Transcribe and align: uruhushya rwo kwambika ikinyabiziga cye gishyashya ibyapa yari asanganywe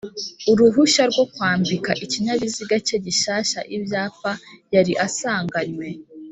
uruhushya 0.51 1.03
rwo 1.11 1.25
kwambika 1.33 1.91
ikinyabiziga 2.03 2.75
cye 2.87 2.97
gishyashya 3.05 3.59
ibyapa 3.75 4.31
yari 4.75 4.93
asanganywe 5.05 5.87